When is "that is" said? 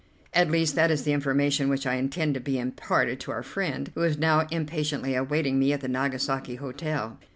0.73-1.03